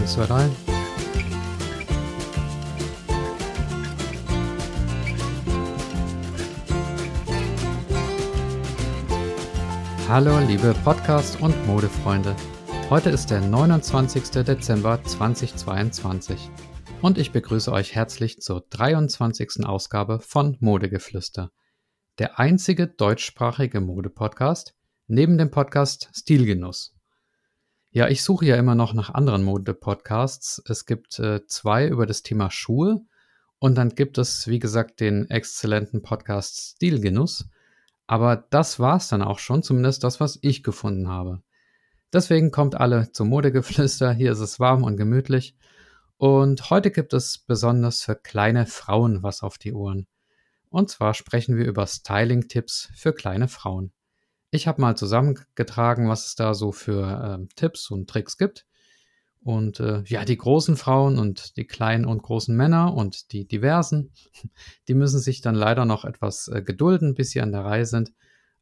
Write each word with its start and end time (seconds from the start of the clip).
Eins, 0.00 0.14
zwei, 0.14 0.24
drei. 0.24 0.48
Hallo 10.08 10.38
liebe 10.38 10.74
Podcast- 10.84 11.42
und 11.42 11.66
Modefreunde. 11.66 12.34
Heute 12.88 13.10
ist 13.10 13.30
der 13.30 13.42
29. 13.42 14.42
Dezember 14.42 15.04
2022 15.04 16.50
und 17.02 17.18
ich 17.18 17.30
begrüße 17.32 17.70
euch 17.70 17.94
herzlich 17.94 18.40
zur 18.40 18.64
23. 18.70 19.66
Ausgabe 19.66 20.20
von 20.20 20.56
Modegeflüster, 20.60 21.50
der 22.18 22.38
einzige 22.38 22.86
deutschsprachige 22.86 23.82
Modepodcast 23.82 24.74
neben 25.08 25.36
dem 25.36 25.50
Podcast 25.50 26.08
Stilgenuss. 26.14 26.94
Ja, 27.92 28.08
ich 28.08 28.22
suche 28.22 28.46
ja 28.46 28.54
immer 28.54 28.76
noch 28.76 28.94
nach 28.94 29.10
anderen 29.10 29.42
Mode-Podcasts. 29.42 30.62
Es 30.68 30.86
gibt 30.86 31.18
äh, 31.18 31.44
zwei 31.46 31.88
über 31.88 32.06
das 32.06 32.22
Thema 32.22 32.48
Schuhe 32.48 33.00
und 33.58 33.74
dann 33.74 33.96
gibt 33.96 34.16
es, 34.16 34.46
wie 34.46 34.60
gesagt, 34.60 35.00
den 35.00 35.28
exzellenten 35.28 36.00
Podcast 36.00 36.76
Stilgenuss. 36.76 37.48
Aber 38.06 38.36
das 38.36 38.78
war's 38.78 39.08
dann 39.08 39.22
auch 39.22 39.40
schon, 39.40 39.64
zumindest 39.64 40.04
das, 40.04 40.20
was 40.20 40.38
ich 40.42 40.62
gefunden 40.62 41.08
habe. 41.08 41.42
Deswegen 42.12 42.52
kommt 42.52 42.76
alle 42.76 43.10
zum 43.10 43.28
Modegeflüster. 43.28 44.12
Hier 44.12 44.30
ist 44.30 44.40
es 44.40 44.60
warm 44.60 44.84
und 44.84 44.96
gemütlich. 44.96 45.56
Und 46.16 46.70
heute 46.70 46.92
gibt 46.92 47.12
es 47.12 47.38
besonders 47.38 48.02
für 48.02 48.14
kleine 48.14 48.66
Frauen 48.66 49.24
was 49.24 49.42
auf 49.42 49.58
die 49.58 49.72
Ohren. 49.72 50.06
Und 50.68 50.90
zwar 50.90 51.12
sprechen 51.12 51.56
wir 51.56 51.66
über 51.66 51.88
Styling-Tipps 51.88 52.90
für 52.94 53.12
kleine 53.12 53.48
Frauen. 53.48 53.92
Ich 54.50 54.66
habe 54.66 54.80
mal 54.80 54.96
zusammengetragen, 54.96 56.08
was 56.08 56.26
es 56.26 56.34
da 56.34 56.54
so 56.54 56.72
für 56.72 57.40
äh, 57.40 57.54
Tipps 57.54 57.90
und 57.90 58.08
Tricks 58.10 58.36
gibt. 58.36 58.66
Und 59.42 59.80
äh, 59.80 60.02
ja, 60.06 60.24
die 60.24 60.36
großen 60.36 60.76
Frauen 60.76 61.18
und 61.18 61.56
die 61.56 61.66
kleinen 61.66 62.04
und 62.04 62.22
großen 62.22 62.54
Männer 62.54 62.94
und 62.94 63.32
die 63.32 63.46
diversen, 63.46 64.12
die 64.88 64.94
müssen 64.94 65.18
sich 65.18 65.40
dann 65.40 65.54
leider 65.54 65.84
noch 65.84 66.04
etwas 66.04 66.48
äh, 66.48 66.62
gedulden, 66.62 67.14
bis 67.14 67.30
sie 67.30 67.40
an 67.40 67.52
der 67.52 67.64
Reihe 67.64 67.86
sind. 67.86 68.12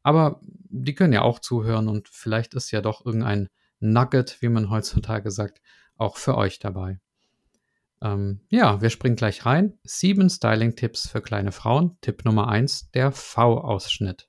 Aber 0.03 0.39
die 0.43 0.95
können 0.95 1.13
ja 1.13 1.23
auch 1.23 1.39
zuhören 1.39 1.89
und 1.89 2.07
vielleicht 2.07 2.53
ist 2.53 2.71
ja 2.71 2.81
doch 2.81 3.05
irgendein 3.05 3.49
Nugget, 3.79 4.41
wie 4.41 4.49
man 4.49 4.69
heutzutage 4.69 5.31
sagt, 5.31 5.61
auch 5.97 6.17
für 6.17 6.37
euch 6.37 6.59
dabei. 6.59 6.99
Ähm, 8.01 8.39
ja, 8.49 8.81
wir 8.81 8.89
springen 8.89 9.17
gleich 9.17 9.45
rein. 9.45 9.77
Sieben 9.83 10.29
Styling-Tipps 10.29 11.09
für 11.09 11.21
kleine 11.21 11.51
Frauen. 11.51 11.97
Tipp 11.99 12.23
Nummer 12.23 12.47
eins: 12.47 12.89
der 12.91 13.11
V-Ausschnitt. 13.11 14.28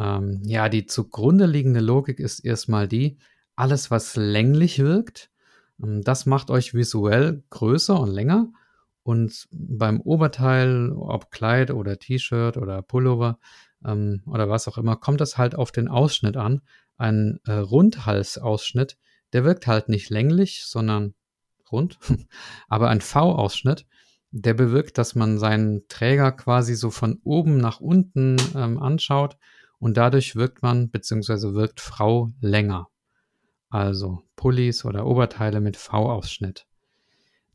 Ähm, 0.00 0.40
ja, 0.44 0.70
die 0.70 0.86
zugrunde 0.86 1.44
liegende 1.44 1.80
Logik 1.80 2.20
ist 2.20 2.40
erstmal 2.40 2.88
die, 2.88 3.18
alles, 3.54 3.90
was 3.90 4.16
länglich 4.16 4.78
wirkt, 4.78 5.30
ähm, 5.82 6.02
das 6.02 6.24
macht 6.24 6.50
euch 6.50 6.72
visuell 6.72 7.42
größer 7.50 8.00
und 8.00 8.10
länger. 8.10 8.50
Und 9.02 9.48
beim 9.50 10.00
Oberteil, 10.00 10.92
ob 10.92 11.30
Kleid 11.30 11.70
oder 11.70 11.98
T-Shirt 11.98 12.56
oder 12.56 12.82
Pullover 12.82 13.38
ähm, 13.84 14.22
oder 14.26 14.48
was 14.48 14.68
auch 14.68 14.78
immer, 14.78 14.96
kommt 14.96 15.20
es 15.20 15.36
halt 15.36 15.54
auf 15.54 15.70
den 15.70 15.88
Ausschnitt 15.88 16.36
an. 16.36 16.62
Ein 16.96 17.40
äh, 17.46 17.52
Rundhalsausschnitt, 17.52 18.96
der 19.32 19.44
wirkt 19.44 19.66
halt 19.66 19.88
nicht 19.88 20.10
länglich, 20.10 20.64
sondern 20.64 21.14
rund. 21.70 21.98
Aber 22.68 22.88
ein 22.88 23.00
V-Ausschnitt, 23.02 23.86
der 24.30 24.54
bewirkt, 24.54 24.96
dass 24.96 25.14
man 25.14 25.38
seinen 25.38 25.88
Träger 25.88 26.32
quasi 26.32 26.74
so 26.74 26.90
von 26.90 27.20
oben 27.24 27.58
nach 27.58 27.80
unten 27.80 28.36
ähm, 28.54 28.78
anschaut 28.78 29.36
und 29.80 29.96
dadurch 29.96 30.36
wirkt 30.36 30.62
man 30.62 30.90
bzw. 30.90 31.54
wirkt 31.54 31.80
Frau 31.80 32.30
länger. 32.40 32.88
Also 33.70 34.22
Pullis 34.36 34.84
oder 34.84 35.06
Oberteile 35.06 35.60
mit 35.60 35.76
V-Ausschnitt. 35.76 36.66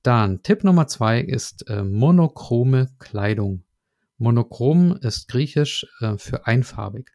Dann 0.01 0.43
Tipp 0.43 0.63
Nummer 0.63 0.87
zwei 0.87 1.19
ist 1.19 1.69
äh, 1.69 1.83
monochrome 1.83 2.89
Kleidung. 2.99 3.63
Monochrom 4.17 4.97
ist 4.97 5.27
griechisch 5.27 5.87
äh, 5.99 6.17
für 6.17 6.45
einfarbig. 6.45 7.11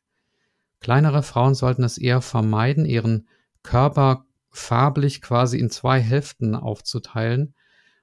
Kleinere 0.81 1.23
Frauen 1.23 1.55
sollten 1.55 1.85
es 1.85 1.99
eher 1.99 2.21
vermeiden, 2.21 2.85
ihren 2.87 3.29
Körper 3.63 4.27
farblich 4.51 5.23
quasi 5.23 5.59
in 5.59 5.71
zwei 5.71 6.01
Hälften 6.01 6.55
aufzuteilen. 6.55 7.55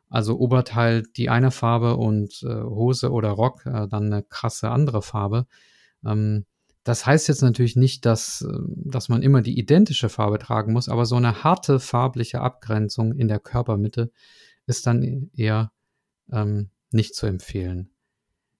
Also 0.09 0.37
Oberteil 0.37 1.03
die 1.03 1.29
eine 1.29 1.51
Farbe 1.51 1.97
und 1.97 2.41
äh, 2.43 2.63
Hose 2.63 3.11
oder 3.11 3.31
Rock 3.31 3.65
äh, 3.65 3.87
dann 3.87 4.05
eine 4.05 4.23
krasse 4.23 4.69
andere 4.71 5.01
Farbe. 5.01 5.47
Ähm, 6.05 6.45
das 6.87 7.05
heißt 7.05 7.27
jetzt 7.27 7.41
natürlich 7.41 7.75
nicht, 7.75 8.05
dass, 8.05 8.41
äh, 8.41 8.59
dass 8.85 9.09
man 9.09 9.21
immer 9.21 9.41
die 9.41 9.59
identische 9.59 10.07
Farbe 10.07 10.39
tragen 10.39 10.71
muss, 10.71 10.87
aber 10.87 11.05
so 11.05 11.17
eine 11.17 11.43
harte 11.43 11.81
farbliche 11.81 12.39
Abgrenzung 12.39 13.13
in 13.13 13.27
der 13.27 13.39
Körpermitte 13.39 14.09
ist 14.67 14.87
dann 14.87 15.29
eher 15.35 15.73
ähm, 16.31 16.69
nicht 16.91 17.13
zu 17.13 17.25
empfehlen. 17.25 17.91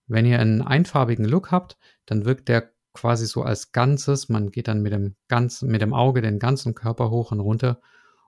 Wenn 0.07 0.25
ihr 0.25 0.39
einen 0.39 0.61
einfarbigen 0.61 1.23
Look 1.23 1.51
habt, 1.51 1.77
dann 2.05 2.25
wirkt 2.25 2.49
der 2.49 2.69
quasi 2.93 3.27
so 3.27 3.43
als 3.43 3.71
Ganzes. 3.71 4.27
Man 4.27 4.51
geht 4.51 4.67
dann 4.67 4.81
mit 4.81 4.91
dem, 4.91 5.15
ganzen, 5.29 5.69
mit 5.69 5.81
dem 5.81 5.93
Auge 5.93 6.21
den 6.21 6.39
ganzen 6.39 6.75
Körper 6.75 7.09
hoch 7.09 7.31
und 7.31 7.39
runter 7.39 7.79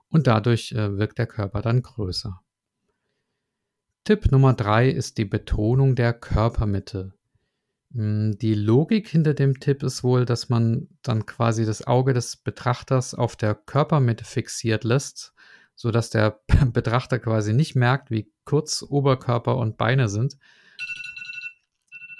und 0.08 0.26
dadurch 0.26 0.72
äh, 0.72 0.96
wirkt 0.96 1.18
der 1.18 1.26
Körper 1.26 1.60
dann 1.60 1.82
größer. 1.82 2.40
Tipp 4.04 4.32
Nummer 4.32 4.54
drei 4.54 4.88
ist 4.88 5.18
die 5.18 5.26
Betonung 5.26 5.94
der 5.94 6.14
Körpermitte. 6.14 7.12
Hm, 7.92 8.38
die 8.38 8.54
Logik 8.54 9.08
hinter 9.08 9.34
dem 9.34 9.58
Tipp 9.58 9.82
ist 9.82 10.04
wohl, 10.04 10.24
dass 10.24 10.48
man 10.48 10.88
dann 11.02 11.26
quasi 11.26 11.64
das 11.64 11.86
Auge 11.86 12.12
des 12.14 12.36
Betrachters 12.36 13.14
auf 13.14 13.36
der 13.36 13.54
Körpermitte 13.54 14.24
fixiert 14.24 14.84
lässt, 14.84 15.34
sodass 15.74 16.10
der 16.10 16.40
Betrachter 16.72 17.18
quasi 17.18 17.52
nicht 17.52 17.74
merkt, 17.74 18.10
wie 18.10 18.32
kurz 18.44 18.82
Oberkörper 18.82 19.56
und 19.56 19.76
Beine 19.76 20.08
sind, 20.08 20.38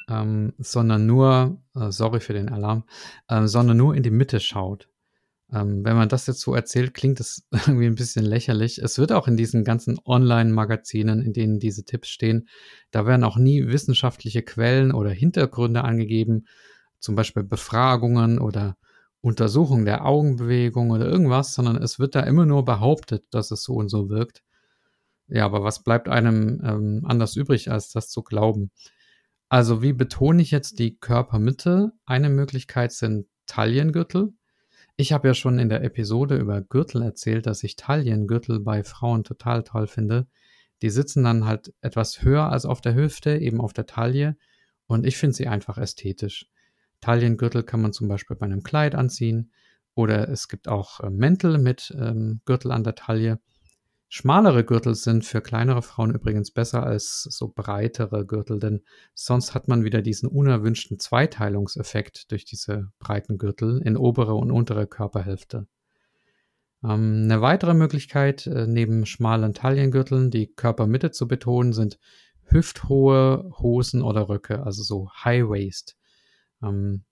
ähm, 0.09 0.55
sondern 0.59 1.07
nur, 1.07 1.61
äh, 1.77 1.91
sorry 1.91 2.21
für 2.21 2.33
den 2.33 2.49
Alarm, 2.49 2.85
äh, 3.29 3.47
sondern 3.47 3.77
nur 3.77 3.95
in 3.95 4.03
die 4.03 4.11
Mitte 4.11 4.41
schaut. 4.41 4.90
Ähm, 5.53 5.85
wenn 5.85 5.97
man 5.97 6.09
das 6.09 6.27
jetzt 6.27 6.41
so 6.41 6.55
erzählt, 6.55 6.95
klingt 6.95 7.21
es 7.21 7.47
irgendwie 7.53 7.87
ein 7.87 7.95
bisschen 7.95 8.25
lächerlich. 8.25 8.79
Es 8.79 8.99
wird 8.99 9.13
auch 9.13 9.29
in 9.29 9.37
diesen 9.37 9.65
ganzen 9.65 9.99
Online-Magazinen, 10.05 11.23
in 11.23 11.33
denen 11.33 11.59
diese 11.59 11.85
Tipps 11.85 12.09
stehen, 12.09 12.49
da 12.91 13.07
werden 13.07 13.25
auch 13.25 13.37
nie 13.37 13.67
wissenschaftliche 13.67 14.43
Quellen 14.43 14.93
oder 14.93 15.11
Hintergründe 15.11 15.83
angegeben, 15.83 16.47
zum 16.99 17.15
Beispiel 17.15 17.43
Befragungen 17.43 18.39
oder 18.39 18.77
Untersuchungen 19.23 19.85
der 19.85 20.07
Augenbewegung 20.07 20.91
oder 20.91 21.07
irgendwas, 21.07 21.55
sondern 21.55 21.77
es 21.77 21.99
wird 21.99 22.15
da 22.15 22.21
immer 22.21 22.47
nur 22.47 22.65
behauptet, 22.65 23.25
dass 23.31 23.51
es 23.51 23.63
so 23.63 23.75
und 23.75 23.89
so 23.89 24.09
wirkt. 24.09 24.43
Ja, 25.29 25.45
aber 25.45 25.63
was 25.63 25.83
bleibt 25.83 26.09
einem 26.09 26.61
ähm, 26.65 27.03
anders 27.05 27.37
übrig, 27.37 27.71
als 27.71 27.91
das 27.91 28.09
zu 28.09 28.23
glauben? 28.23 28.71
Also, 29.49 29.83
wie 29.83 29.93
betone 29.93 30.43
ich 30.43 30.51
jetzt 30.51 30.79
die 30.79 30.97
Körpermitte? 30.97 31.93
Eine 32.07 32.31
Möglichkeit 32.31 32.93
sind 32.93 33.27
Taillengürtel. 33.47 34.33
Ich 35.01 35.15
habe 35.15 35.29
ja 35.29 35.33
schon 35.33 35.59
in 35.59 35.71
der 35.71 35.83
Episode 35.83 36.37
über 36.37 36.61
Gürtel 36.61 37.01
erzählt, 37.01 37.47
dass 37.47 37.63
ich 37.63 37.77
Taillengürtel 37.77 38.61
bei 38.61 38.85
Frauen 38.85 39.25
total 39.25 39.63
toll 39.63 39.87
finde. 39.87 40.27
Die 40.83 40.91
sitzen 40.91 41.25
dann 41.25 41.47
halt 41.47 41.73
etwas 41.81 42.21
höher 42.21 42.53
als 42.53 42.67
auf 42.67 42.83
der 42.83 42.95
Hüfte, 42.95 43.39
eben 43.39 43.63
auf 43.63 43.73
der 43.73 43.87
Taille. 43.87 44.37
Und 44.87 45.07
ich 45.07 45.17
finde 45.17 45.35
sie 45.35 45.49
einfach 45.49 45.79
ästhetisch. 45.79 46.51
Taillengürtel 47.01 47.63
kann 47.63 47.81
man 47.81 47.95
zum 47.95 48.09
Beispiel 48.09 48.37
bei 48.37 48.45
einem 48.45 48.63
Kleid 48.63 48.95
anziehen. 48.95 49.53
Oder 49.95 50.29
es 50.29 50.49
gibt 50.49 50.69
auch 50.69 51.01
äh, 51.01 51.09
Mäntel 51.09 51.57
mit 51.57 51.97
ähm, 51.99 52.43
Gürtel 52.45 52.71
an 52.71 52.85
der 52.85 52.95
Taille. 52.95 53.41
Schmalere 54.13 54.65
Gürtel 54.65 54.97
sind 54.97 55.25
für 55.25 55.41
kleinere 55.41 55.83
Frauen 55.83 56.13
übrigens 56.13 56.51
besser 56.51 56.83
als 56.83 57.23
so 57.23 57.47
breitere 57.47 58.27
Gürtel, 58.27 58.59
denn 58.59 58.83
sonst 59.15 59.55
hat 59.55 59.69
man 59.69 59.85
wieder 59.85 60.03
diesen 60.03 60.29
unerwünschten 60.29 60.99
Zweiteilungseffekt 60.99 62.33
durch 62.33 62.45
diese 62.45 62.91
breiten 62.99 63.39
Gürtel 63.39 63.81
in 63.81 63.97
obere 63.97 64.35
und 64.35 64.51
untere 64.51 64.89
Körperhälfte. 64.89 65.69
Ähm, 66.83 67.23
eine 67.23 67.41
weitere 67.41 67.73
Möglichkeit, 67.73 68.49
äh, 68.49 68.67
neben 68.67 69.07
schmalen 69.07 69.55
Taillengürteln 69.55 70.33
die 70.33 70.49
Körpermitte 70.49 71.13
zu 71.13 71.29
betonen, 71.29 71.73
sind 71.73 72.01
hüfthohe 72.43 73.49
Hosen 73.61 74.03
oder 74.03 74.29
Röcke, 74.29 74.65
also 74.65 74.83
so 74.83 75.09
High 75.25 75.45
Waist, 75.45 75.97
ähm, 76.65 77.05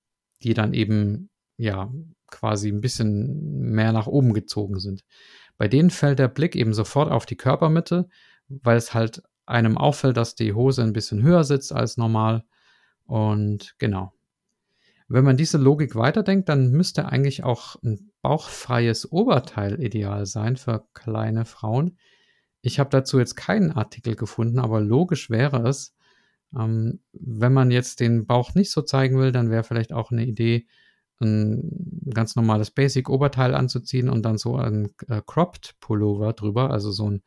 die 0.43 0.53
dann 0.53 0.75
eben 0.75 1.31
ja 1.59 1.93
quasi 2.27 2.71
ein 2.71 2.81
bisschen 2.81 3.71
mehr 3.71 3.93
nach 3.93 4.09
oben 4.09 4.33
gezogen 4.33 4.81
sind. 4.81 5.05
Bei 5.59 5.69
denen 5.69 5.91
fällt 5.91 6.21
der 6.21 6.29
Blick 6.29 6.57
eben 6.57 6.73
sofort 6.73 7.11
auf 7.11 7.27
die 7.27 7.37
Körpermitte, 7.37 8.09
weil 8.49 8.77
es 8.77 8.95
halt 8.95 9.23
einem 9.45 9.77
auffällt, 9.77 10.17
dass 10.17 10.35
die 10.35 10.55
Hose 10.55 10.83
ein 10.83 10.93
bisschen 10.93 11.23
höher 11.23 11.45
sitzt 11.45 11.73
als 11.73 11.97
normal. 11.97 12.45
Und 13.05 13.75
genau. 13.79 14.13
Wenn 15.09 15.25
man 15.25 15.37
diese 15.39 15.59
Logik 15.59 15.97
weiterdenkt, 15.97 16.49
dann 16.49 16.71
müsste 16.71 17.07
eigentlich 17.07 17.43
auch 17.43 17.77
ein 17.83 18.13
bauchfreies 18.23 19.11
Oberteil 19.11 19.83
ideal 19.83 20.27
sein 20.27 20.57
für 20.57 20.87
kleine 20.93 21.45
Frauen. 21.45 21.99
Ich 22.61 22.79
habe 22.79 22.91
dazu 22.91 23.19
jetzt 23.19 23.35
keinen 23.35 23.73
Artikel 23.73 24.17
gefunden, 24.17 24.59
aber 24.59 24.81
logisch 24.81 25.31
wäre 25.31 25.67
es, 25.67 25.97
ähm, 26.57 27.01
wenn 27.13 27.53
man 27.53 27.71
jetzt 27.71 28.01
den 28.01 28.27
Bauch 28.27 28.55
nicht 28.55 28.71
so 28.71 28.83
zeigen 28.83 29.19
will, 29.19 29.33
dann 29.33 29.51
wäre 29.51 29.65
vielleicht 29.65 29.93
auch 29.93 30.11
eine 30.11 30.27
Idee, 30.27 30.67
ein 31.21 32.11
ganz 32.13 32.37
normales 32.37 32.71
Basic-Oberteil 32.71 33.55
anzuziehen 33.55 34.09
und 34.09 34.23
dann 34.23 34.39
so 34.39 34.57
ein 34.57 34.91
äh, 35.09 35.21
Cropped 35.27 35.77
Pullover 35.81 36.33
drüber, 36.33 36.71
also 36.71 36.91
so 36.91 37.11
ein 37.11 37.23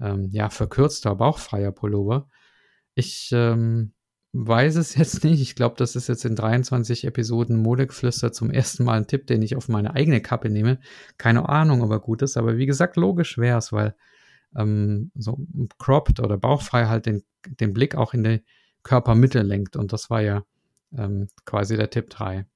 ähm, 0.00 0.28
ja, 0.30 0.50
verkürzter, 0.50 1.14
bauchfreier 1.14 1.72
Pullover. 1.72 2.28
Ich 2.94 3.30
ähm, 3.32 3.92
weiß 4.32 4.76
es 4.76 4.94
jetzt 4.96 5.24
nicht. 5.24 5.40
Ich 5.40 5.54
glaube, 5.54 5.76
das 5.78 5.96
ist 5.96 6.08
jetzt 6.08 6.24
in 6.24 6.36
23 6.36 7.04
Episoden 7.04 7.56
Modegeflüster 7.56 8.32
zum 8.32 8.50
ersten 8.50 8.84
Mal 8.84 8.98
ein 8.98 9.06
Tipp, 9.06 9.26
den 9.26 9.42
ich 9.42 9.56
auf 9.56 9.68
meine 9.68 9.94
eigene 9.94 10.20
Kappe 10.20 10.50
nehme. 10.50 10.78
Keine 11.16 11.48
Ahnung, 11.48 11.82
ob 11.82 11.90
er 11.90 12.00
gut 12.00 12.22
ist, 12.22 12.36
aber 12.36 12.56
wie 12.56 12.66
gesagt, 12.66 12.96
logisch 12.96 13.38
wäre 13.38 13.58
es, 13.58 13.72
weil 13.72 13.94
ähm, 14.56 15.10
so 15.14 15.38
cropped 15.78 16.20
oder 16.20 16.38
bauchfrei 16.38 16.86
halt 16.86 17.06
den, 17.06 17.22
den 17.60 17.72
Blick 17.72 17.94
auch 17.94 18.14
in 18.14 18.24
die 18.24 18.44
Körpermitte 18.82 19.42
lenkt. 19.42 19.76
Und 19.76 19.92
das 19.92 20.10
war 20.10 20.22
ja 20.22 20.44
ähm, 20.96 21.28
quasi 21.44 21.76
der 21.76 21.90
Tipp 21.90 22.10
3. 22.10 22.46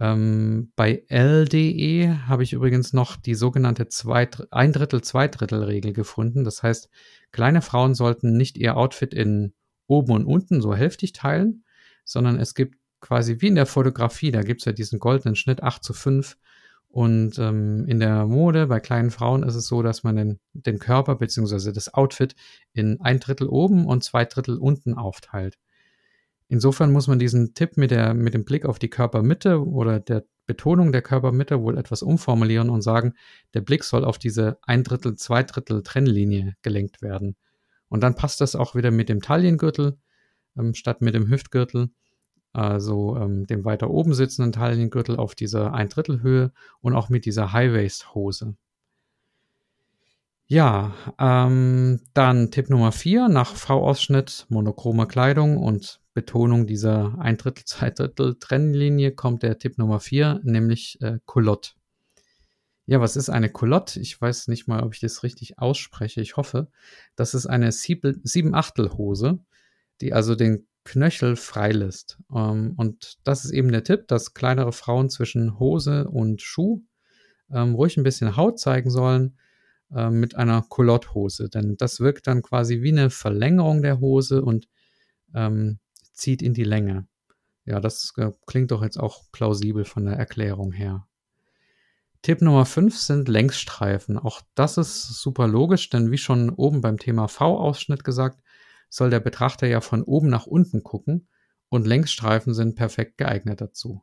Ähm, 0.00 0.72
bei 0.76 1.04
LDE 1.08 2.28
habe 2.28 2.44
ich 2.44 2.52
übrigens 2.52 2.92
noch 2.92 3.16
die 3.16 3.34
sogenannte 3.34 3.88
zwei, 3.88 4.28
ein 4.50 4.72
Drittel, 4.72 5.02
zwei 5.02 5.28
Drittel 5.28 5.64
Regel 5.64 5.92
gefunden. 5.92 6.44
Das 6.44 6.62
heißt, 6.62 6.88
kleine 7.32 7.62
Frauen 7.62 7.94
sollten 7.94 8.36
nicht 8.36 8.56
ihr 8.56 8.76
Outfit 8.76 9.12
in 9.12 9.54
oben 9.86 10.12
und 10.12 10.26
unten 10.26 10.60
so 10.60 10.74
hälftig 10.74 11.12
teilen, 11.12 11.64
sondern 12.04 12.38
es 12.38 12.54
gibt 12.54 12.76
quasi 13.00 13.36
wie 13.40 13.48
in 13.48 13.54
der 13.54 13.66
Fotografie, 13.66 14.30
da 14.30 14.42
gibt 14.42 14.60
es 14.60 14.64
ja 14.66 14.72
diesen 14.72 14.98
goldenen 14.98 15.36
Schnitt 15.36 15.62
8 15.62 15.82
zu 15.82 15.92
5. 15.92 16.36
Und 16.90 17.38
ähm, 17.38 17.84
in 17.86 18.00
der 18.00 18.26
Mode 18.26 18.66
bei 18.66 18.80
kleinen 18.80 19.10
Frauen 19.10 19.42
ist 19.42 19.54
es 19.54 19.66
so, 19.66 19.82
dass 19.82 20.04
man 20.04 20.16
den, 20.16 20.40
den 20.54 20.78
Körper 20.78 21.16
bzw. 21.16 21.70
das 21.72 21.92
Outfit 21.92 22.34
in 22.72 23.00
ein 23.02 23.20
Drittel 23.20 23.46
oben 23.46 23.86
und 23.86 24.04
zwei 24.04 24.24
Drittel 24.24 24.56
unten 24.56 24.94
aufteilt. 24.94 25.58
Insofern 26.48 26.92
muss 26.92 27.08
man 27.08 27.18
diesen 27.18 27.54
Tipp 27.54 27.76
mit, 27.76 27.90
der, 27.90 28.14
mit 28.14 28.34
dem 28.34 28.44
Blick 28.44 28.64
auf 28.64 28.78
die 28.78 28.88
Körpermitte 28.88 29.64
oder 29.66 30.00
der 30.00 30.24
Betonung 30.46 30.92
der 30.92 31.02
Körpermitte 31.02 31.60
wohl 31.60 31.76
etwas 31.76 32.02
umformulieren 32.02 32.70
und 32.70 32.80
sagen, 32.80 33.14
der 33.52 33.60
Blick 33.60 33.84
soll 33.84 34.04
auf 34.04 34.18
diese 34.18 34.58
ein 34.62 34.82
Drittel, 34.82 35.14
zwei 35.16 35.42
Drittel 35.42 35.82
Trennlinie 35.82 36.56
gelenkt 36.62 37.02
werden. 37.02 37.36
Und 37.90 38.02
dann 38.02 38.14
passt 38.14 38.40
das 38.40 38.56
auch 38.56 38.74
wieder 38.74 38.90
mit 38.90 39.10
dem 39.10 39.20
Taillengürtel 39.20 39.98
ähm, 40.58 40.74
statt 40.74 41.02
mit 41.02 41.14
dem 41.14 41.28
Hüftgürtel, 41.28 41.90
also 42.54 43.16
ähm, 43.16 43.46
dem 43.46 43.64
weiter 43.66 43.90
oben 43.90 44.14
sitzenden 44.14 44.52
Taillengürtel 44.52 45.16
auf 45.16 45.34
dieser 45.34 45.74
ein 45.74 45.90
Drittel 45.90 46.22
Höhe 46.22 46.52
und 46.80 46.94
auch 46.94 47.10
mit 47.10 47.26
dieser 47.26 47.52
High-Waist-Hose. 47.52 48.56
Ja, 50.46 50.94
ähm, 51.18 52.00
dann 52.14 52.50
Tipp 52.50 52.70
Nummer 52.70 52.90
vier 52.90 53.28
nach 53.28 53.54
V-Ausschnitt, 53.54 54.46
monochrome 54.48 55.06
Kleidung 55.06 55.58
und 55.58 56.00
Betonung 56.18 56.66
dieser 56.66 57.16
ein 57.20 57.36
Drittel, 57.36 57.64
zwei 57.64 57.90
Drittel 57.90 58.40
Trennlinie 58.40 59.12
kommt 59.12 59.44
der 59.44 59.56
Tipp 59.56 59.78
Nummer 59.78 60.00
vier, 60.00 60.40
nämlich 60.42 61.00
äh, 61.00 61.20
Culotte. 61.26 61.74
Ja, 62.86 63.00
was 63.00 63.14
ist 63.14 63.30
eine 63.30 63.50
Culotte? 63.50 64.00
Ich 64.00 64.20
weiß 64.20 64.48
nicht 64.48 64.66
mal, 64.66 64.82
ob 64.82 64.94
ich 64.94 65.00
das 65.00 65.22
richtig 65.22 65.60
ausspreche. 65.60 66.20
Ich 66.20 66.36
hoffe. 66.36 66.72
Das 67.14 67.34
ist 67.34 67.46
eine 67.46 67.70
Sieben-Achtel-Hose, 67.70 69.38
die 70.00 70.12
also 70.12 70.34
den 70.34 70.66
Knöchel 70.82 71.36
freilässt. 71.36 72.18
Ähm, 72.34 72.74
und 72.76 73.18
das 73.22 73.44
ist 73.44 73.52
eben 73.52 73.70
der 73.70 73.84
Tipp, 73.84 74.08
dass 74.08 74.34
kleinere 74.34 74.72
Frauen 74.72 75.08
zwischen 75.08 75.60
Hose 75.60 76.08
und 76.08 76.42
Schuh 76.42 76.82
ähm, 77.48 77.76
ruhig 77.76 77.96
ein 77.96 78.02
bisschen 78.02 78.36
Haut 78.36 78.58
zeigen 78.58 78.90
sollen 78.90 79.38
äh, 79.94 80.10
mit 80.10 80.34
einer 80.34 80.64
Culotte-Hose. 80.68 81.48
Denn 81.48 81.76
das 81.76 82.00
wirkt 82.00 82.26
dann 82.26 82.42
quasi 82.42 82.82
wie 82.82 82.90
eine 82.90 83.10
Verlängerung 83.10 83.82
der 83.82 84.00
Hose 84.00 84.42
und 84.42 84.68
ähm, 85.34 85.78
zieht 86.18 86.42
in 86.42 86.54
die 86.54 86.64
Länge. 86.64 87.06
Ja, 87.64 87.80
das 87.80 88.12
äh, 88.16 88.32
klingt 88.46 88.70
doch 88.70 88.82
jetzt 88.82 88.98
auch 88.98 89.30
plausibel 89.32 89.84
von 89.84 90.06
der 90.06 90.16
Erklärung 90.16 90.72
her. 90.72 91.06
Tipp 92.22 92.42
Nummer 92.42 92.66
5 92.66 92.96
sind 92.98 93.28
Längsstreifen. 93.28 94.18
Auch 94.18 94.42
das 94.54 94.76
ist 94.76 95.20
super 95.20 95.46
logisch, 95.46 95.88
denn 95.88 96.10
wie 96.10 96.18
schon 96.18 96.50
oben 96.50 96.80
beim 96.80 96.98
Thema 96.98 97.28
V-Ausschnitt 97.28 98.04
gesagt, 98.04 98.40
soll 98.90 99.10
der 99.10 99.20
Betrachter 99.20 99.66
ja 99.66 99.80
von 99.80 100.02
oben 100.02 100.28
nach 100.28 100.46
unten 100.46 100.82
gucken 100.82 101.28
und 101.68 101.86
Längsstreifen 101.86 102.54
sind 102.54 102.74
perfekt 102.74 103.18
geeignet 103.18 103.60
dazu. 103.60 104.02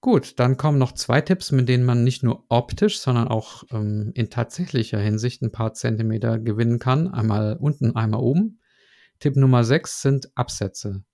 Gut, 0.00 0.38
dann 0.38 0.56
kommen 0.56 0.78
noch 0.78 0.92
zwei 0.92 1.20
Tipps, 1.20 1.52
mit 1.52 1.68
denen 1.68 1.84
man 1.84 2.04
nicht 2.04 2.22
nur 2.22 2.46
optisch, 2.48 3.00
sondern 3.00 3.28
auch 3.28 3.64
ähm, 3.70 4.12
in 4.14 4.30
tatsächlicher 4.30 4.98
Hinsicht 4.98 5.42
ein 5.42 5.52
paar 5.52 5.74
Zentimeter 5.74 6.38
gewinnen 6.38 6.78
kann. 6.78 7.08
Einmal 7.08 7.58
unten, 7.60 7.96
einmal 7.96 8.20
oben. 8.20 8.59
Tipp 9.20 9.36
Nummer 9.36 9.64
6 9.64 10.02
sind 10.02 10.30
Absätze. 10.34 11.04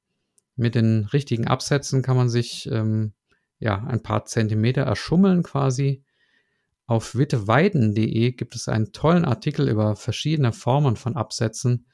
Mit 0.54 0.74
den 0.74 1.04
richtigen 1.12 1.46
Absätzen 1.46 2.02
kann 2.02 2.16
man 2.16 2.28
sich 2.28 2.70
ähm, 2.70 3.12
ja 3.58 3.84
ein 3.84 4.02
paar 4.02 4.24
Zentimeter 4.24 4.82
erschummeln 4.82 5.42
quasi. 5.42 6.04
Auf 6.86 7.16
witteweiden.de 7.16 8.32
gibt 8.32 8.54
es 8.54 8.68
einen 8.68 8.92
tollen 8.92 9.24
Artikel 9.24 9.68
über 9.68 9.96
verschiedene 9.96 10.52
Formen 10.52 10.96
von 10.96 11.16
Absätzen. 11.16 11.86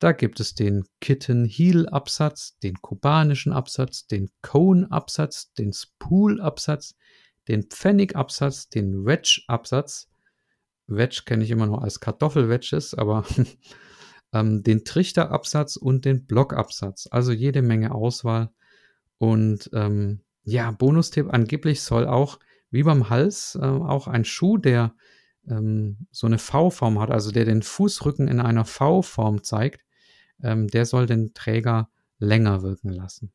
Da 0.00 0.12
gibt 0.12 0.40
es 0.40 0.54
den 0.54 0.84
Kitten-Heel-Absatz, 1.00 2.58
den 2.58 2.80
kubanischen 2.82 3.52
Absatz, 3.52 4.06
den 4.06 4.30
Cone-Absatz, 4.42 5.52
den 5.52 5.72
Spool-Absatz, 5.72 6.96
den 7.46 7.64
Pfennig-Absatz, 7.64 8.70
den 8.70 9.04
Wedge-Absatz. 9.04 10.08
Wedge 10.88 11.22
kenne 11.26 11.44
ich 11.44 11.50
immer 11.50 11.66
nur 11.66 11.82
als 11.82 12.00
Kartoffel-Wedges, 12.00 12.94
aber 12.94 13.24
ähm, 14.32 14.62
den 14.62 14.84
Trichterabsatz 14.84 15.76
und 15.76 16.04
den 16.04 16.26
Blockabsatz. 16.26 17.08
Also 17.10 17.32
jede 17.32 17.62
Menge 17.62 17.94
Auswahl. 17.94 18.50
Und 19.18 19.70
ähm, 19.74 20.20
ja, 20.44 20.70
Bonustipp, 20.70 21.32
angeblich 21.32 21.82
soll 21.82 22.06
auch, 22.06 22.38
wie 22.70 22.82
beim 22.82 23.10
Hals, 23.10 23.58
äh, 23.60 23.64
auch 23.64 24.06
ein 24.06 24.24
Schuh, 24.24 24.56
der 24.56 24.94
ähm, 25.48 26.06
so 26.10 26.26
eine 26.26 26.38
V-Form 26.38 27.00
hat, 27.00 27.10
also 27.10 27.30
der 27.30 27.44
den 27.44 27.62
Fußrücken 27.62 28.28
in 28.28 28.40
einer 28.40 28.64
V-Form 28.64 29.42
zeigt, 29.42 29.84
ähm, 30.42 30.68
der 30.68 30.86
soll 30.86 31.06
den 31.06 31.34
Träger 31.34 31.90
länger 32.18 32.62
wirken 32.62 32.90
lassen. 32.90 33.32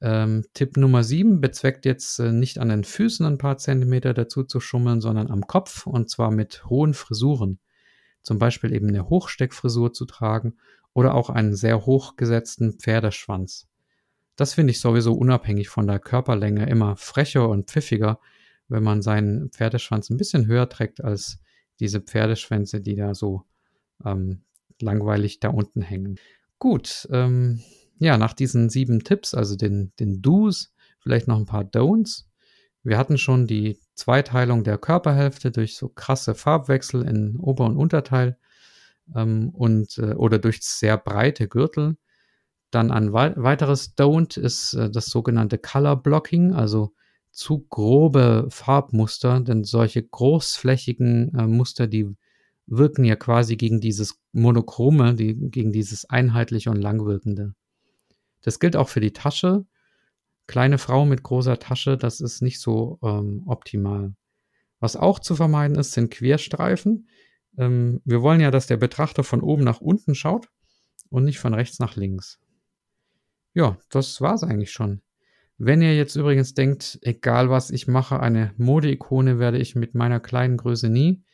Ähm, 0.00 0.44
Tipp 0.52 0.76
Nummer 0.76 1.04
7 1.04 1.40
bezweckt 1.40 1.84
jetzt 1.84 2.18
äh, 2.18 2.32
nicht 2.32 2.58
an 2.58 2.70
den 2.70 2.82
Füßen 2.82 3.24
ein 3.24 3.38
paar 3.38 3.58
Zentimeter 3.58 4.12
dazu 4.14 4.42
zu 4.42 4.58
schummeln, 4.58 5.00
sondern 5.00 5.30
am 5.30 5.46
Kopf 5.46 5.86
und 5.86 6.10
zwar 6.10 6.32
mit 6.32 6.64
hohen 6.66 6.92
Frisuren 6.92 7.60
zum 8.22 8.38
Beispiel 8.38 8.72
eben 8.72 8.88
eine 8.88 9.08
Hochsteckfrisur 9.08 9.92
zu 9.92 10.04
tragen 10.04 10.54
oder 10.94 11.14
auch 11.14 11.30
einen 11.30 11.54
sehr 11.54 11.86
hochgesetzten 11.86 12.74
Pferdeschwanz. 12.74 13.68
Das 14.36 14.54
finde 14.54 14.70
ich 14.70 14.80
sowieso 14.80 15.12
unabhängig 15.14 15.68
von 15.68 15.86
der 15.86 15.98
Körperlänge 15.98 16.68
immer 16.68 16.96
frecher 16.96 17.48
und 17.48 17.68
pfiffiger, 17.68 18.18
wenn 18.68 18.82
man 18.82 19.02
seinen 19.02 19.50
Pferdeschwanz 19.50 20.10
ein 20.10 20.16
bisschen 20.16 20.46
höher 20.46 20.68
trägt 20.68 21.04
als 21.04 21.38
diese 21.80 22.00
Pferdeschwänze, 22.00 22.80
die 22.80 22.96
da 22.96 23.14
so 23.14 23.44
ähm, 24.04 24.42
langweilig 24.80 25.40
da 25.40 25.48
unten 25.48 25.82
hängen. 25.82 26.18
Gut, 26.58 27.08
ähm, 27.10 27.60
ja, 27.98 28.16
nach 28.18 28.32
diesen 28.32 28.68
sieben 28.68 29.04
Tipps, 29.04 29.34
also 29.34 29.56
den, 29.56 29.92
den 30.00 30.22
Do's, 30.22 30.72
vielleicht 31.00 31.28
noch 31.28 31.38
ein 31.38 31.46
paar 31.46 31.64
Don'ts. 31.64 32.24
Wir 32.82 32.98
hatten 32.98 33.18
schon 33.18 33.46
die 33.46 33.78
Zweiteilung 33.94 34.64
der 34.64 34.78
Körperhälfte 34.78 35.50
durch 35.50 35.76
so 35.76 35.88
krasse 35.88 36.34
Farbwechsel 36.34 37.02
in 37.02 37.36
Ober- 37.36 37.66
und 37.66 37.76
Unterteil 37.76 38.36
ähm, 39.14 39.50
und 39.50 39.98
äh, 39.98 40.14
oder 40.14 40.38
durch 40.38 40.62
sehr 40.62 40.98
breite 40.98 41.48
Gürtel. 41.48 41.96
Dann 42.70 42.90
ein 42.90 43.12
wei 43.12 43.34
weiteres 43.36 43.96
Don't 43.96 44.38
ist 44.38 44.74
äh, 44.74 44.90
das 44.90 45.06
sogenannte 45.06 45.58
Color 45.58 46.02
Blocking, 46.02 46.54
also 46.54 46.92
zu 47.30 47.66
grobe 47.70 48.48
Farbmuster, 48.50 49.40
denn 49.40 49.64
solche 49.64 50.02
großflächigen 50.02 51.34
äh, 51.38 51.46
Muster, 51.46 51.86
die 51.86 52.14
wirken 52.66 53.04
ja 53.04 53.16
quasi 53.16 53.56
gegen 53.56 53.80
dieses 53.80 54.20
Monochrome, 54.32 55.14
die, 55.14 55.34
gegen 55.34 55.72
dieses 55.72 56.08
einheitliche 56.08 56.70
und 56.70 56.80
langwirkende. 56.80 57.54
Das 58.42 58.58
gilt 58.58 58.76
auch 58.76 58.88
für 58.88 59.00
die 59.00 59.12
Tasche 59.12 59.66
kleine 60.52 60.76
Frau 60.76 61.06
mit 61.06 61.22
großer 61.22 61.58
Tasche, 61.58 61.96
das 61.96 62.20
ist 62.20 62.42
nicht 62.42 62.60
so 62.60 62.98
ähm, 63.02 63.44
optimal. 63.46 64.12
Was 64.80 64.96
auch 64.96 65.18
zu 65.18 65.34
vermeiden 65.34 65.78
ist, 65.78 65.92
sind 65.92 66.10
Querstreifen. 66.10 67.08
Ähm, 67.56 68.02
wir 68.04 68.20
wollen 68.20 68.38
ja, 68.38 68.50
dass 68.50 68.66
der 68.66 68.76
Betrachter 68.76 69.24
von 69.24 69.40
oben 69.40 69.64
nach 69.64 69.80
unten 69.80 70.14
schaut 70.14 70.50
und 71.08 71.24
nicht 71.24 71.38
von 71.38 71.54
rechts 71.54 71.78
nach 71.78 71.96
links. 71.96 72.38
Ja, 73.54 73.78
das 73.88 74.20
war's 74.20 74.42
eigentlich 74.42 74.72
schon. 74.72 75.00
Wenn 75.56 75.80
ihr 75.80 75.96
jetzt 75.96 76.16
übrigens 76.16 76.52
denkt, 76.52 76.98
egal 77.00 77.48
was 77.48 77.70
ich 77.70 77.88
mache, 77.88 78.20
eine 78.20 78.52
Modeikone 78.58 79.38
werde 79.38 79.56
ich 79.56 79.74
mit 79.74 79.94
meiner 79.94 80.20
kleinen 80.20 80.58
Größe 80.58 80.90
nie, 80.90 81.24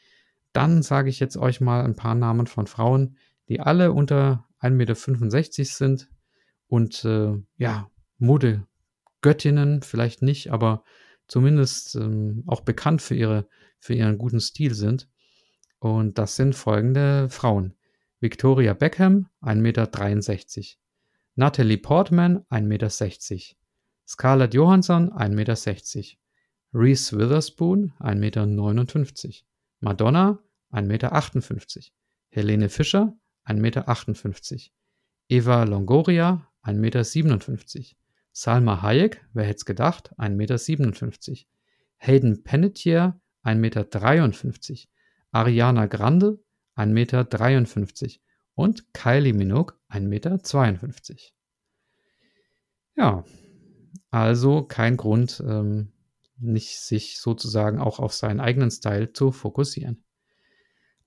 dann 0.52 0.82
sage 0.82 1.10
ich 1.10 1.18
jetzt 1.18 1.37
euch 1.37 1.60
mal 1.60 1.84
ein 1.84 1.96
paar 1.96 2.14
Namen 2.14 2.46
von 2.46 2.68
Frauen, 2.68 3.16
die 3.48 3.58
alle 3.58 3.90
unter 3.90 4.46
1,65 4.60 4.70
Meter 4.70 4.94
sind 5.64 6.08
und 6.68 7.04
äh, 7.04 7.32
ja, 7.56 7.90
Mode 8.18 8.64
Göttinnen, 9.20 9.82
vielleicht 9.82 10.22
nicht, 10.22 10.52
aber 10.52 10.84
zumindest 11.26 11.96
ähm, 11.96 12.44
auch 12.46 12.60
bekannt 12.60 13.02
für, 13.02 13.14
ihre, 13.14 13.48
für 13.78 13.94
ihren 13.94 14.18
guten 14.18 14.40
Stil 14.40 14.75
sind. 14.75 15.08
Und 15.78 16.18
das 16.18 16.37
sind 16.37 16.54
folgende 16.54 17.28
Frauen. 17.28 17.75
Victoria 18.20 18.75
Beckham, 18.75 19.28
1,63 19.42 19.60
Meter. 19.60 20.78
Natalie 21.37 21.78
Portman, 21.78 22.44
1,60 22.50 22.62
Meter. 22.62 22.88
Scarlett 24.08 24.54
Johansson 24.54 25.12
1,60 25.12 25.34
Meter. 25.34 26.18
Reese 26.72 27.16
Witherspoon 27.16 27.92
1,59 28.00 28.18
Meter. 28.18 29.32
Madonna 29.80 30.42
1,58 30.72 31.52
Meter. 31.52 31.90
Helene 32.30 32.68
Fischer 32.68 33.16
1,58 33.44 34.52
Meter. 34.52 34.72
Eva 35.28 35.62
Longoria 35.64 36.50
1,57 36.64 37.78
Meter. 37.78 37.96
Salma 38.40 38.83
Hayek, 38.83 39.26
wer 39.33 39.47
hätte 39.47 39.57
es 39.57 39.64
gedacht, 39.64 40.16
1,57 40.16 41.30
Meter. 41.30 41.42
Hayden 41.97 42.45
Panettiere 42.45 43.21
1,53 43.42 44.71
Meter. 44.71 44.88
Ariana 45.33 45.87
Grande 45.87 46.38
1,53 46.76 46.87
Meter. 48.04 48.21
Und 48.54 48.95
Kylie 48.95 49.33
Minogue 49.33 49.75
1,52 49.90 50.02
Meter. 50.07 50.38
Ja, 52.95 53.25
also 54.12 54.62
kein 54.62 54.97
Grund, 54.97 55.42
ähm, 55.45 55.92
nicht 56.37 56.78
sich 56.78 57.18
sozusagen 57.18 57.80
auch 57.80 57.99
auf 57.99 58.14
seinen 58.14 58.38
eigenen 58.38 58.71
Style 58.71 59.12
zu 59.12 59.33
fokussieren. 59.33 60.04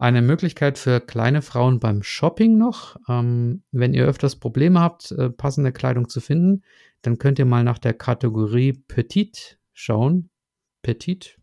Eine 0.02 0.24
Möglichkeit 0.24 0.80
für 0.80 1.00
kleine 1.00 1.44
Frauen 1.44 1.80
beim 1.80 2.02
Shopping 2.02 2.58
noch. 2.58 2.96
Ähm, 3.08 3.62
wenn 3.72 3.94
ihr 3.94 4.08
öfters 4.08 4.36
Probleme 4.36 4.80
habt, 4.80 5.12
äh, 5.12 5.30
passende 5.30 5.72
Kleidung 5.72 6.10
zu 6.10 6.22
finden, 6.22 6.64
dann 7.04 7.20
könnt 7.20 7.38
ihr 7.38 7.46
mal 7.46 7.64
nach 7.64 7.78
der 7.78 7.94
Kategorie 7.94 8.74
Petit 8.74 9.60
schauen. 9.74 10.32
Petit. 10.82 11.38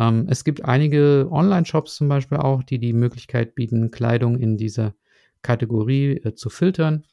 Ähm, 0.00 0.26
es 0.28 0.42
gibt 0.42 0.64
einige 0.64 1.28
Online-Shops 1.30 1.94
zum 1.94 2.08
Beispiel 2.08 2.38
auch, 2.38 2.64
die 2.64 2.80
die 2.80 2.92
Möglichkeit 2.92 3.54
bieten, 3.54 3.92
Kleidung 3.92 4.40
in 4.40 4.56
dieser 4.56 4.96
Kategorie 5.42 6.16
äh, 6.24 6.34
zu 6.34 6.50
filtern. 6.50 7.04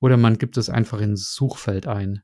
Oder 0.00 0.16
man 0.16 0.38
gibt 0.38 0.56
es 0.56 0.70
einfach 0.70 1.02
ins 1.02 1.34
Suchfeld 1.34 1.86
ein. 1.86 2.22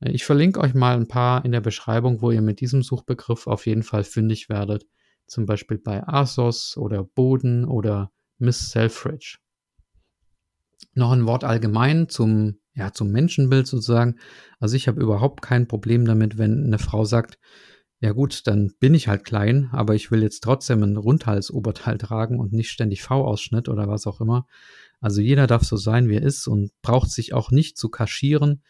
Ich 0.00 0.24
verlinke 0.24 0.60
euch 0.60 0.72
mal 0.72 0.96
ein 0.96 1.08
paar 1.08 1.44
in 1.44 1.52
der 1.52 1.60
Beschreibung, 1.60 2.22
wo 2.22 2.30
ihr 2.30 2.40
mit 2.40 2.60
diesem 2.60 2.82
Suchbegriff 2.82 3.46
auf 3.46 3.66
jeden 3.66 3.82
Fall 3.82 4.02
fündig 4.02 4.48
werdet. 4.48 4.86
Zum 5.26 5.46
Beispiel 5.46 5.78
bei 5.78 6.06
Asos 6.06 6.76
oder 6.76 7.04
Boden 7.04 7.64
oder 7.64 8.12
Miss 8.38 8.70
Selfridge. 8.70 9.38
Noch 10.94 11.12
ein 11.12 11.26
Wort 11.26 11.44
allgemein 11.44 12.08
zum, 12.08 12.58
ja, 12.74 12.92
zum 12.92 13.10
Menschenbild 13.10 13.66
sozusagen. 13.66 14.18
Also 14.58 14.76
ich 14.76 14.88
habe 14.88 15.00
überhaupt 15.00 15.42
kein 15.42 15.68
Problem 15.68 16.04
damit, 16.04 16.38
wenn 16.38 16.64
eine 16.64 16.78
Frau 16.78 17.04
sagt, 17.04 17.38
ja 18.00 18.12
gut, 18.12 18.46
dann 18.46 18.72
bin 18.80 18.94
ich 18.94 19.06
halt 19.06 19.24
klein, 19.24 19.68
aber 19.72 19.94
ich 19.94 20.10
will 20.10 20.22
jetzt 20.22 20.40
trotzdem 20.40 20.82
ein 20.82 20.96
Rundhalsoberteil 20.96 21.98
tragen 21.98 22.40
und 22.40 22.52
nicht 22.52 22.70
ständig 22.70 23.02
V-Ausschnitt 23.02 23.68
oder 23.68 23.88
was 23.88 24.06
auch 24.06 24.20
immer. 24.20 24.46
Also 25.00 25.20
jeder 25.20 25.46
darf 25.46 25.62
so 25.62 25.76
sein, 25.76 26.08
wie 26.08 26.16
er 26.16 26.22
ist 26.22 26.46
und 26.46 26.72
braucht 26.82 27.10
sich 27.10 27.32
auch 27.32 27.50
nicht 27.50 27.78
zu 27.78 27.88
kaschieren 27.88 28.62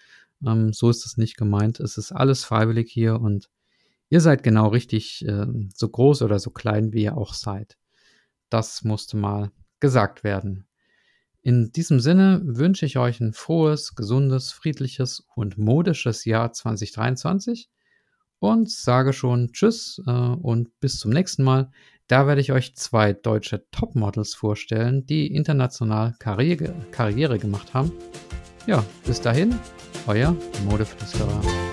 ähm, 0.46 0.72
so 0.72 0.90
ist 0.90 1.06
es 1.06 1.16
nicht 1.16 1.36
gemeint. 1.36 1.80
Es 1.80 1.98
ist 1.98 2.12
alles 2.12 2.44
freiwillig 2.44 2.90
hier 2.90 3.20
und 3.20 3.48
ihr 4.12 4.20
seid 4.20 4.42
genau 4.42 4.68
richtig 4.68 5.26
äh, 5.26 5.46
so 5.74 5.88
groß 5.88 6.20
oder 6.20 6.38
so 6.38 6.50
klein, 6.50 6.92
wie 6.92 7.04
ihr 7.04 7.16
auch 7.16 7.32
seid. 7.32 7.78
Das 8.50 8.84
musste 8.84 9.16
mal 9.16 9.50
gesagt 9.80 10.22
werden. 10.22 10.66
In 11.40 11.72
diesem 11.72 11.98
Sinne 11.98 12.42
wünsche 12.44 12.84
ich 12.84 12.98
euch 12.98 13.20
ein 13.20 13.32
frohes, 13.32 13.94
gesundes, 13.94 14.52
friedliches 14.52 15.26
und 15.34 15.56
modisches 15.56 16.26
Jahr 16.26 16.52
2023 16.52 17.70
und 18.38 18.70
sage 18.70 19.14
schon 19.14 19.50
Tschüss 19.52 20.02
äh, 20.06 20.10
und 20.10 20.78
bis 20.78 20.98
zum 20.98 21.10
nächsten 21.10 21.42
Mal. 21.42 21.70
Da 22.06 22.26
werde 22.26 22.42
ich 22.42 22.52
euch 22.52 22.76
zwei 22.76 23.14
deutsche 23.14 23.64
Topmodels 23.70 24.34
vorstellen, 24.34 25.06
die 25.06 25.34
international 25.34 26.14
Karriere, 26.18 26.74
Karriere 26.90 27.38
gemacht 27.38 27.72
haben. 27.72 27.90
Ja, 28.66 28.84
bis 29.06 29.22
dahin, 29.22 29.58
euer 30.06 30.36
Modeflüsterer. 30.66 31.71